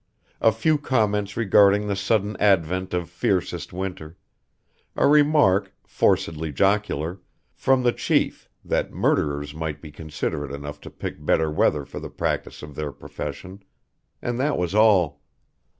[0.41, 4.17] A few comments regarding the sudden advent of fiercest winter;
[4.95, 7.19] a remark, forcedly jocular,
[7.53, 12.09] from the chief, that murderers might be considerate enough to pick better weather for the
[12.09, 13.61] practice of their profession
[14.23, 15.21] and that was all.